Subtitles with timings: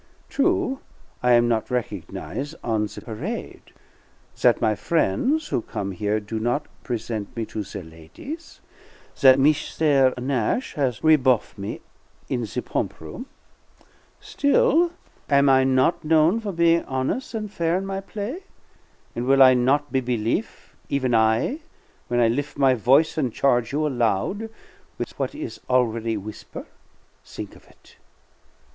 [0.29, 0.79] True,
[1.21, 3.71] I am not reco'nize on the parade;
[4.41, 8.61] that my frien's who come here do not present me to their ladies;
[9.21, 11.81] that Meestaire Nash has reboff' me
[12.29, 13.27] in the pomp room;
[14.19, 14.89] still,
[15.29, 18.39] am I not known for being hones' and fair in my play,
[19.15, 21.59] and will I not be belief, even I,
[22.07, 24.49] when I lif' my voice and charge you aloud
[24.97, 26.65] with what is already w'isper'?
[27.23, 27.97] Think of it!